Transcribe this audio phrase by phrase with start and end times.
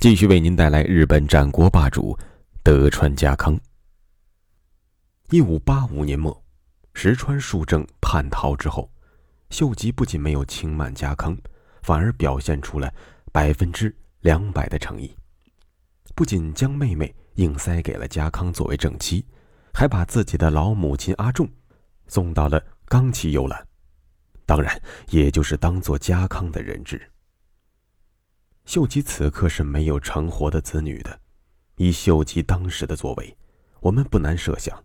[0.00, 2.18] 继续为您带来日本战国霸主
[2.62, 3.60] 德川家康。
[5.28, 6.42] 一五八五年末，
[6.94, 8.90] 石川数正叛逃之后，
[9.50, 11.36] 秀吉不仅没有轻慢家康，
[11.82, 12.90] 反而表现出了
[13.30, 15.14] 百分之两百的诚意。
[16.14, 19.22] 不仅将妹妹硬塞给了家康作为正妻，
[19.70, 21.46] 还把自己的老母亲阿重
[22.06, 23.62] 送到了冈崎游览，
[24.46, 27.09] 当然，也就是当做家康的人质。
[28.64, 31.20] 秀吉此刻是没有成活的子女的，
[31.76, 33.36] 以秀吉当时的作为，
[33.80, 34.84] 我们不难设想，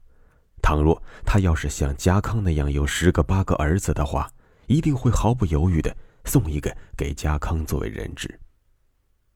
[0.62, 4.32] 倘若他要是像家康那样有十个八个儿子的话，
[4.68, 8.40] 一定会毫不犹豫的送一个给家康作为人质。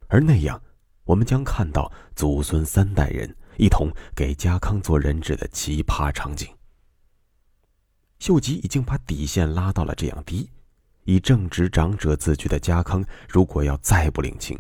[0.08, 0.60] 而那样，
[1.04, 6.48] 我们将看到祖孙三代人一同给家康做人质的奇葩场景。
[8.18, 10.50] 秀吉已经把底线拉到了这样低。
[11.10, 14.56] 以正直长者自居的家康，如果要再不领情，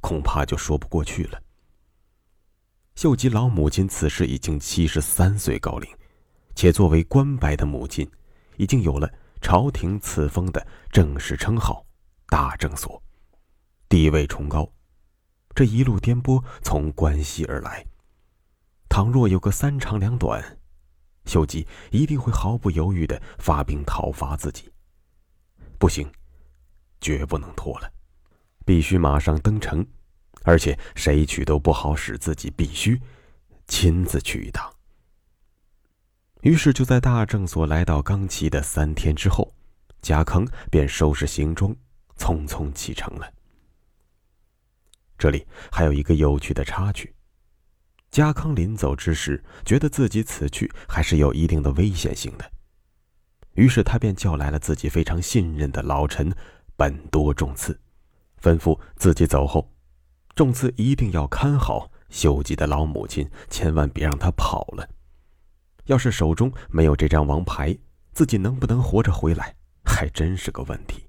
[0.00, 1.40] 恐怕就说不过去了。
[2.96, 5.88] 秀吉老母亲此时已经七十三岁高龄，
[6.56, 8.10] 且作为官白的母亲，
[8.56, 9.08] 已经有了
[9.40, 11.86] 朝廷赐封的正式称号
[12.26, 13.00] “大正所”，
[13.88, 14.68] 地位崇高。
[15.54, 17.86] 这一路颠簸从关西而来，
[18.88, 20.58] 倘若有个三长两短，
[21.26, 24.71] 秀吉一定会毫不犹豫的发兵讨伐自己。
[25.82, 26.08] 不行，
[27.00, 27.92] 绝不能拖了，
[28.64, 29.84] 必须马上登城，
[30.44, 33.02] 而且谁去都不好使，自己必须
[33.66, 34.72] 亲自去一趟。
[36.42, 39.52] 于是就在大正所来到冈崎的三天之后，
[40.00, 41.74] 家康便收拾行装，
[42.16, 43.28] 匆匆启程了。
[45.18, 47.12] 这里还有一个有趣的插曲：
[48.08, 52.48] 家康临走之时，觉得自己此去还是有一定的危险性的。
[53.54, 56.34] 于是他便叫来了自己非常信任的老臣
[56.76, 57.78] 本多重次，
[58.40, 59.72] 吩咐自己走后，
[60.34, 64.88] 重次一定要看好秀吉的老母亲，千万别让他跑了。
[65.86, 67.76] 要是手中没有这张王牌，
[68.12, 71.08] 自己能不能活着回来，还真是个问题。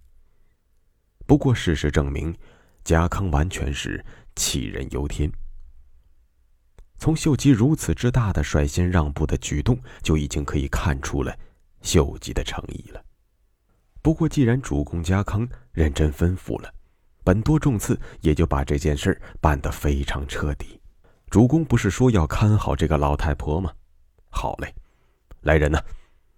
[1.26, 2.36] 不过事实证明，
[2.84, 4.04] 家康完全是
[4.36, 5.32] 杞人忧天。
[6.98, 11.38] 从秀吉如此之大的率先让步的举动，就已经可以看出了。
[11.84, 13.04] 秀吉的诚意了。
[14.02, 16.74] 不过，既然主公家康认真吩咐了，
[17.24, 20.82] 本多重次也就把这件事办得非常彻底。
[21.30, 23.72] 主公不是说要看好这个老太婆吗？
[24.30, 24.74] 好嘞，
[25.42, 25.80] 来人呐，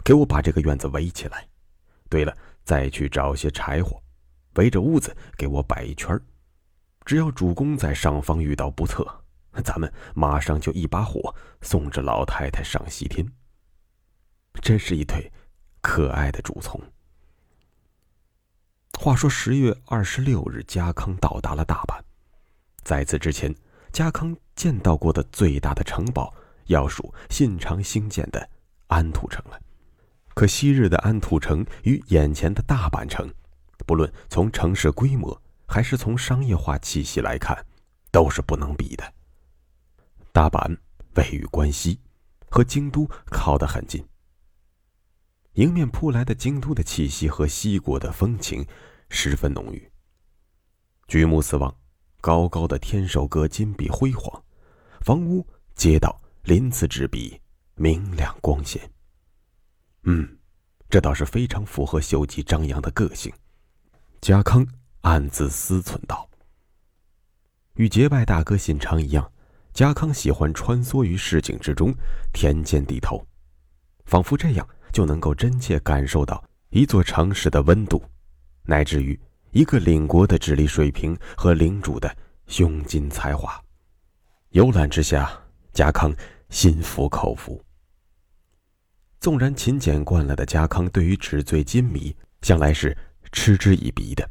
[0.04, 1.48] 给我把这个院子围起来。
[2.10, 4.02] 对了，再去找些柴火，
[4.56, 6.20] 围着屋子给我摆一圈
[7.04, 9.06] 只要主公在上方遇到不测，
[9.64, 13.26] 咱们马上就一把火送这老太太上西天。
[14.62, 15.32] 真是一对
[15.82, 16.82] 可爱的主从。
[19.00, 22.00] 话说十月二十六日，家康到达了大阪。
[22.84, 23.54] 在此之前，
[23.92, 26.34] 家康见到过的最大的城堡，
[26.68, 28.50] 要数信长兴建的
[28.88, 29.60] 安土城了。
[30.34, 33.32] 可昔日的安土城与眼前的大阪城，
[33.86, 37.66] 不论从城市规模还是从商业化气息来看，
[38.12, 39.14] 都是不能比的。
[40.32, 40.78] 大阪
[41.16, 42.00] 位于关西，
[42.50, 44.06] 和京都靠得很近。
[45.56, 48.66] 迎面扑来的京都的气息和西国的风情
[49.10, 49.90] 十分浓郁。
[51.08, 51.74] 举目四望，
[52.20, 54.44] 高高的天守阁金碧辉煌，
[55.00, 57.40] 房屋街道鳞次栉比，
[57.76, 58.82] 明亮光鲜。
[60.04, 60.38] 嗯，
[60.90, 63.32] 这倒是非常符合秀吉张扬的个性。
[64.20, 64.66] 家康
[65.02, 66.30] 暗自思忖道
[67.76, 69.32] ：“与结拜大哥信长一样，
[69.72, 71.94] 家康喜欢穿梭于市井之中，
[72.34, 73.26] 田间地头，
[74.04, 78.02] 仿佛这样。”就能够真切感受到一座城市的温度，
[78.64, 79.20] 乃至于
[79.52, 82.16] 一个领国的治理水平和领主的
[82.48, 83.62] 胸襟才华。
[84.52, 85.30] 游览之下，
[85.74, 86.16] 家康
[86.50, 87.62] 心服口服。
[89.20, 92.98] 纵然勤俭惯了的家康对于纸醉金迷向来是
[93.34, 94.26] 嗤之以鼻的，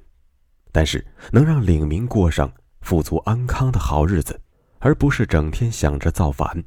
[0.72, 2.50] 但是能让领民过上
[2.81, 4.40] 富足安康的好日子，
[4.78, 6.64] 而不是整天想着造反，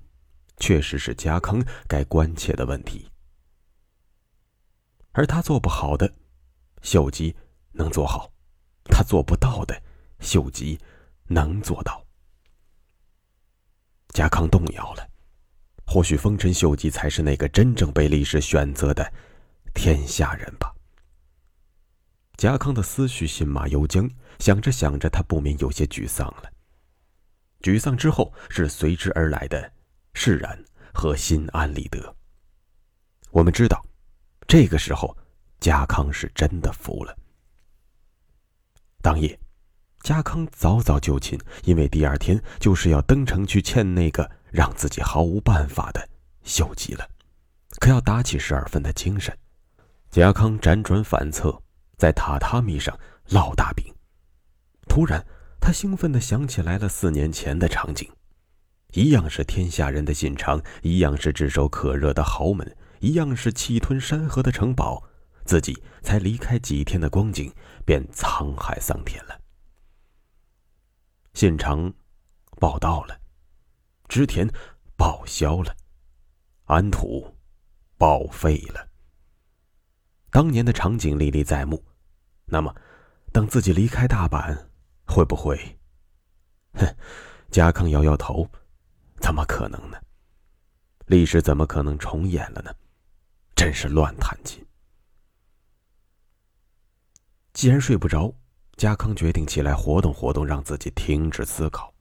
[0.57, 3.09] 确实是家康该关切的问题。
[5.17, 6.13] 而他做不好的，
[6.83, 7.35] 秀吉
[7.71, 8.31] 能做好；
[8.85, 9.81] 他做不到的，
[10.19, 10.79] 秀吉
[11.25, 12.05] 能做到。
[14.09, 15.09] 家康动摇了。
[15.87, 19.11] 或许丰臣秀吉才是那个真正被历史选择的
[19.73, 20.71] 天下人吧。
[22.35, 26.51] 家康的思绪信马由缰，想着想着，他不免有些沮丧了。
[27.61, 29.73] 沮丧之后，是随之而来的
[30.13, 32.15] 释然和心安理得。
[33.31, 33.83] 我们知道，
[34.47, 35.15] 这个时候，
[35.59, 37.15] 家康是真的服了。
[39.01, 39.38] 当夜，
[40.01, 46.09] 家康早早就寝，因为第二天就是要登城去见那个让自己毫无办法的
[46.44, 47.07] 秀吉了，
[47.79, 49.38] 可要打起十二分的精神。
[50.09, 51.61] 家康辗转反侧。
[51.97, 52.95] 在榻榻米上
[53.29, 53.83] 烙大饼，
[54.88, 55.25] 突然，
[55.59, 58.07] 他兴奋地想起来了四年前的场景，
[58.93, 65.03] 一样是天下人的心肠，一样是炙手可热的豪门，一样是气吞山河的城堡，
[65.45, 67.53] 自己才离开几天的光景，
[67.85, 69.39] 便沧海桑田了。
[71.33, 71.94] 信长
[72.59, 73.19] 报道了，
[74.07, 74.49] 织田
[74.95, 75.75] 报销了，
[76.65, 77.35] 安土
[77.97, 78.89] 报废了。
[80.31, 81.83] 当年的场景历历在目，
[82.45, 82.75] 那么，
[83.31, 84.57] 等自己离开大阪，
[85.05, 85.79] 会不会？
[86.73, 86.85] 哼，
[87.50, 88.50] 家康摇摇头，
[89.19, 89.97] 怎么可能呢？
[91.05, 92.71] 历史怎么可能重演了呢？
[93.57, 94.65] 真是乱弹琴。
[97.54, 98.33] 既然睡不着，
[98.77, 101.94] 家康决定起来活动活动，让自己停止思考，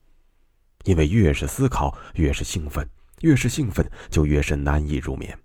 [0.85, 2.88] 因为越是思考，越是兴奋，
[3.23, 5.37] 越是兴奋，就越是难以入眠。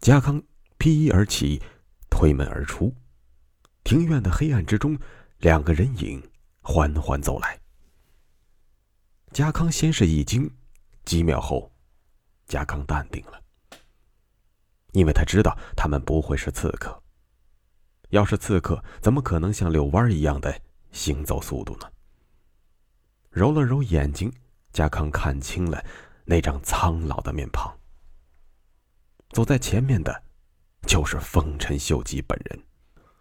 [0.00, 0.42] 家康。
[0.76, 1.62] 披衣而起，
[2.10, 2.94] 推门而出。
[3.84, 4.98] 庭院的黑暗之中，
[5.38, 6.22] 两个人影
[6.60, 7.58] 缓缓走来。
[9.32, 10.50] 家康先是一惊，
[11.06, 11.72] 几秒后，
[12.46, 13.40] 家康淡定了，
[14.94, 17.02] 因为他知道他们不会是刺客。
[18.08, 20.58] 要是刺客，怎么可能像遛弯一样的
[20.90, 21.86] 行走速度呢？
[23.30, 24.32] 揉了揉眼睛，
[24.72, 25.84] 家康看清了
[26.24, 27.70] 那张苍老的面庞。
[29.30, 30.24] 走在前面的。
[30.86, 32.62] 就是丰臣秀吉本人，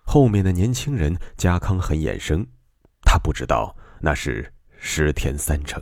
[0.04, 2.46] 后面的年轻人家康很眼生，
[3.04, 5.82] 他不知道那是石田三成。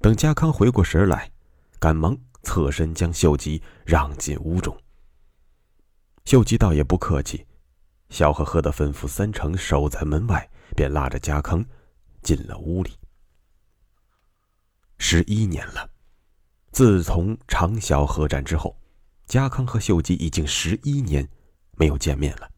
[0.00, 1.30] 等家康回过神来，
[1.78, 4.76] 赶忙侧身将秀吉让进屋中。
[6.24, 7.44] 秀吉倒也不客气，
[8.10, 11.64] 笑呵呵的吩咐三成守在门外，便拉着家康
[12.22, 12.92] 进了屋里。
[14.98, 15.90] 十一年了，
[16.70, 18.78] 自从长筱合战之后。
[19.26, 21.26] 家康和秀吉已经十一年
[21.78, 22.50] 没有见面了。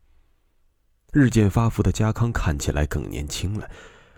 [1.12, 3.70] 日渐发福的家康看起来更年轻了，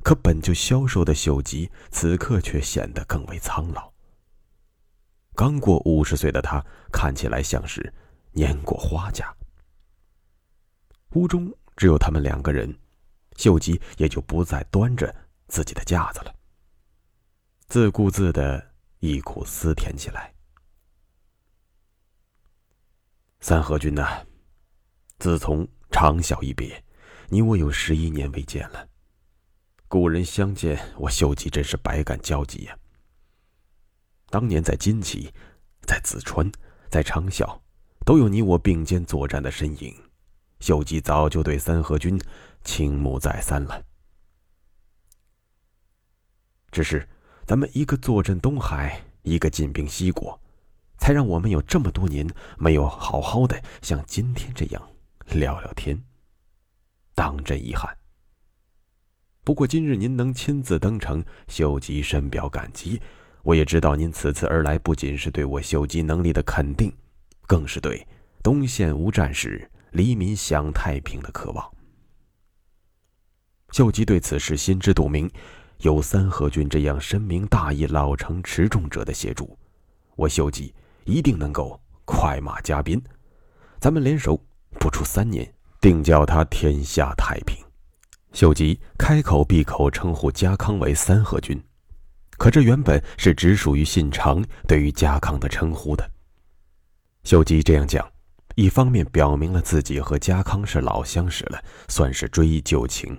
[0.02, 3.92] 可本就消瘦的秀吉此刻却显得更为苍老。
[5.38, 7.94] 刚过五十岁的他看起来像是
[8.32, 9.32] 年过花甲。
[11.11, 12.76] 屋中只有他们两个人，
[13.37, 15.14] 秀吉也就不再端着
[15.46, 16.35] 自己的架子了，
[17.69, 20.35] 自顾自的忆苦思甜起来。
[23.38, 24.26] 三河君呐，
[25.20, 26.82] 自从长啸一别，
[27.29, 28.88] 你我有十一年未见了。
[29.87, 32.76] 故人相见，我秀吉真是百感交集呀。
[34.30, 35.32] 当年在金崎，
[35.82, 36.50] 在淄川，
[36.90, 37.60] 在长啸，
[38.04, 39.94] 都有你我并肩作战的身影。
[40.60, 42.20] 秀吉早就对三河军
[42.64, 43.82] 倾慕再三了。
[46.70, 47.08] 只是，
[47.47, 50.38] 咱们一个坐镇东海，一个进兵西国。
[51.00, 54.90] 才让我们有这么多年没有好好的像今天这样
[55.28, 55.97] 聊聊天，
[57.14, 57.97] 当真遗憾。
[59.44, 63.00] 不过今日您能亲自登城，秀吉深表感激。
[63.49, 66.93] 我也知道您此次而来，不仅是对我秀吉能力的肯定，
[67.47, 68.07] 更是对
[68.43, 71.67] 东线无战事、黎民享太平的渴望。
[73.71, 75.31] 秀吉对此事心知肚明，
[75.78, 79.59] 有三河军这样深明大义、老成持重者的协助，
[80.14, 80.75] 我秀吉。
[81.07, 83.00] 一定能够快马加鞭，
[83.81, 84.38] 咱们联手，
[84.78, 85.50] 不出三年，
[85.81, 87.57] 定叫他天下太平。
[88.35, 91.59] 秀吉开口闭口称呼家康为三河军，
[92.38, 96.11] 可这原本是只属于信长对于家康的称呼的。
[97.25, 98.11] 秀吉这样讲，
[98.54, 103.14] 一方面表明了自己和家康是老相识了，算是追忆旧情；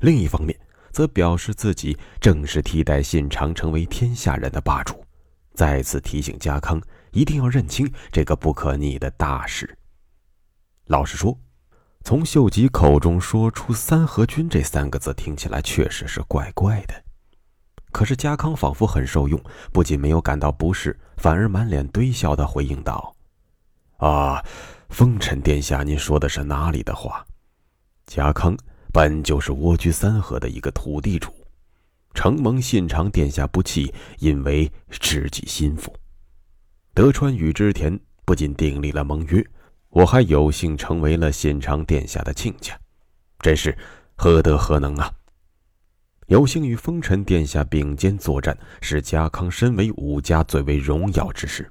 [0.00, 0.58] 另一方面，
[0.92, 5.04] 则表示自己正是替代信长成为天下人的霸主，
[5.52, 6.80] 再次提醒家康。
[7.12, 9.78] 一定要认清这个不可逆的大事。
[10.86, 11.38] 老实说，
[12.04, 17.05] 从秀吉口中说出“三河军”这三个字，听起来确实是怪怪的。
[17.96, 23.16] 可是家康仿佛很受用，不仅没有感到不适，反而满脸堆笑的回应道
[23.96, 24.44] ：“啊，
[24.90, 27.24] 丰臣殿下，您说的是哪里的话？
[28.06, 28.54] 家康
[28.92, 31.32] 本就是蜗居三河的一个土地主，
[32.12, 35.90] 承蒙信长殿下不弃，引为知己心腹。
[36.92, 39.42] 德川与织田不仅订立了盟约，
[39.88, 42.78] 我还有幸成为了信长殿下的亲家，
[43.40, 43.74] 真是
[44.16, 45.10] 何德何能啊！
[46.26, 51.70] 有幸与风尘殿下并肩作战，是家康身为武家最为荣耀之事。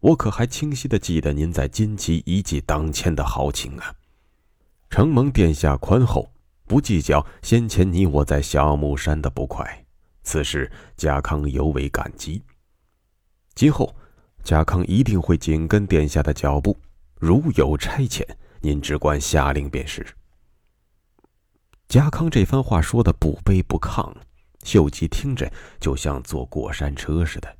[0.00, 3.94] 我可还清晰的记得您在金旗一骑当千的豪情啊！
[4.90, 6.28] 承蒙殿下宽厚，
[6.66, 9.84] 不计较先前你我在小木山的不快，
[10.24, 12.42] 此事家康尤为感激。
[13.54, 13.94] 今后，
[14.42, 16.76] 家康一定会紧跟殿下的脚步，
[17.20, 18.24] 如有差遣，
[18.60, 20.04] 您只管下令便是。
[21.88, 24.12] 家康这番话说的不卑不亢，
[24.64, 27.56] 秀吉听着就像坐过山车似的。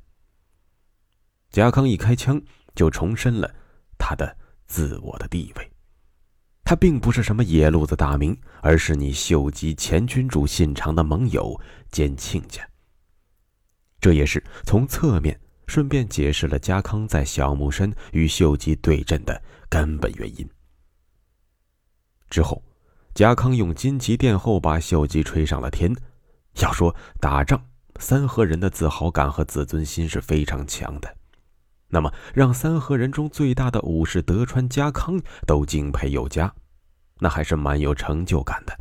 [1.49, 2.41] 家康一开枪，
[2.75, 3.49] 就重申了
[3.97, 5.71] 他的自我的地位。
[6.65, 11.57] 他并不是什么野路子大名，而是你秀吉前君主信长的盟友
[11.89, 12.67] 兼亲家。
[14.01, 20.47] 这也是从侧面顺便解释了家康在小木山与秀吉对阵的根本原因。
[22.29, 22.61] 之后。
[23.17, 25.91] 家康用金旗殿后把秀吉吹上了天。
[26.61, 27.59] 要说打仗，
[27.99, 31.11] 三河人的自豪感和自尊心是非常强的。
[31.87, 36.53] 那么，让三河人中最大的武士德川家康都敬佩有加，
[37.17, 38.77] 那还是蛮有成就感的。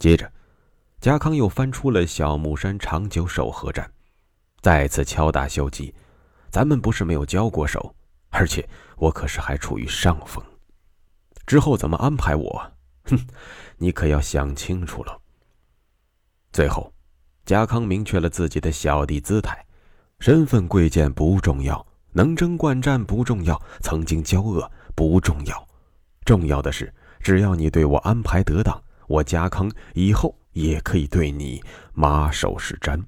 [0.00, 0.28] 接着，
[1.00, 3.88] 家康又翻出了小木山长久守河战，
[4.60, 5.94] 再次敲打秀吉
[6.50, 7.94] ：“咱们不是没有交过手，
[8.30, 10.44] 而且我可是还处于上风。
[11.46, 12.70] 之后怎么安排我？”
[13.08, 13.26] 哼，
[13.78, 15.20] 你可要想清楚了。
[16.52, 16.92] 最后，
[17.44, 19.66] 家康明确了自己的小弟姿态：
[20.20, 25.68] 身份贵贱不重要，能征惯战不重要，曾经交恶不重要，
[26.24, 31.62] 重要的是，只要你对我安排得当，我家康以后也可以对你
[31.92, 33.04] 马首是瞻。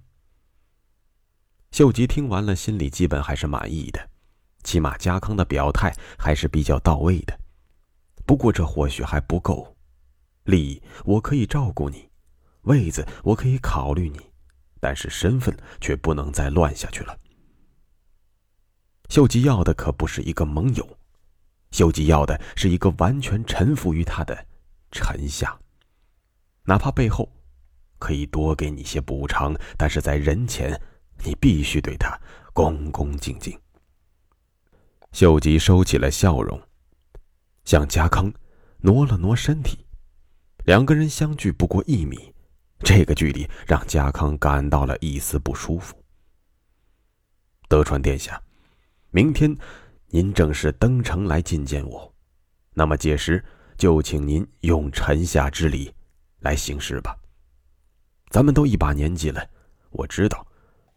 [1.73, 4.11] 秀吉听完了，心里基本还是满意的，
[4.63, 7.39] 起码家康的表态还是比较到位的。
[8.27, 9.77] 不过，这或许还不够。
[10.51, 12.11] 利益我可以照顾你，
[12.63, 14.21] 位子我可以考虑你，
[14.81, 17.17] 但是身份却不能再乱下去了。
[19.09, 20.99] 秀吉要的可不是一个盟友，
[21.71, 24.47] 秀吉要的是一个完全臣服于他的
[24.91, 25.59] 臣下，
[26.65, 27.29] 哪怕背后
[27.99, 30.81] 可以多给你些补偿，但是在人前
[31.25, 32.19] 你必须对他
[32.53, 33.57] 恭恭敬敬。
[35.13, 36.61] 秀吉收起了笑容，
[37.65, 38.33] 向家康
[38.79, 39.87] 挪了挪身体。
[40.65, 42.33] 两个人相距不过一米，
[42.81, 45.97] 这个距离让家康感到了一丝不舒服。
[47.69, 48.41] 德川殿下，
[49.11, 49.57] 明天
[50.09, 52.13] 您正式登城来觐见我，
[52.75, 53.43] 那么届时
[53.79, 55.93] 就请您用臣下之礼
[56.41, 57.17] 来行事吧。
[58.29, 59.49] 咱们都一把年纪了，
[59.91, 60.47] 我知道，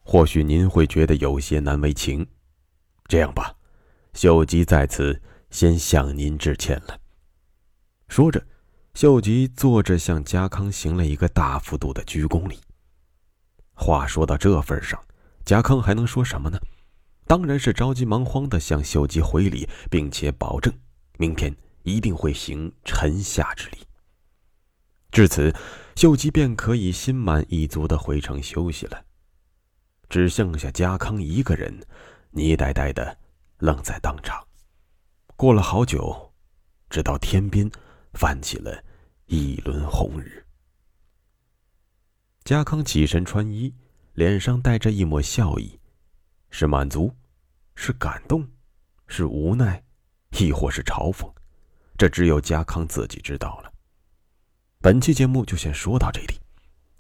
[0.01, 2.27] 或许您会觉得有些难为情。
[3.07, 3.55] 这样吧，
[4.13, 6.99] 秀吉在此先向您致歉了。
[8.09, 8.45] 说着。
[8.93, 12.59] 秀吉坐着向家康行了一个大幅度的鞠躬礼。
[13.73, 15.03] 话说到这份上，
[15.43, 16.59] 家康还能说什么呢？
[17.25, 20.71] 当然是着急忙慌的向秀吉回礼，并且保证
[21.17, 23.79] 明天一定会行臣下之礼。
[25.11, 25.51] 至此，
[25.95, 29.05] 秀吉便可以心满意足的回城休息了。
[30.07, 31.83] 只剩下家康一个人，
[32.29, 33.17] 泥呆呆的
[33.57, 34.45] 愣在当场。
[35.35, 36.31] 过了好久，
[36.91, 37.71] 直到天边。
[38.13, 38.83] 泛起了
[39.25, 40.45] 一轮红日。
[42.43, 43.73] 家康起身穿衣，
[44.13, 45.79] 脸上带着一抹笑意，
[46.49, 47.13] 是满足，
[47.75, 48.47] 是感动，
[49.07, 49.81] 是无奈，
[50.37, 51.31] 亦或是嘲讽？
[51.97, 53.71] 这只有家康自己知道了。
[54.81, 56.39] 本期节目就先说到这里，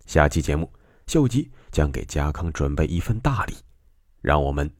[0.05, 0.71] 下期节目
[1.07, 3.55] 秀吉将给家康准备一份大礼，
[4.21, 4.71] 让我们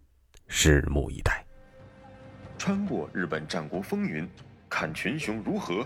[0.48, 1.46] 拭目以待。
[2.58, 4.26] 穿过日本战国风云，
[4.70, 5.86] 看群雄如何。